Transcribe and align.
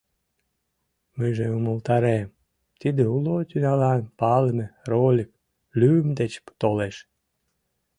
Мыйже 1.17 1.45
умылтарем: 1.57 2.29
тиде 2.79 3.03
уло 3.15 3.35
тӱнялан 3.49 4.01
палыме 4.19 4.67
Ролик 4.89 5.29
лӱм 5.79 6.07
деч 6.19 6.33
толеш. 6.61 6.95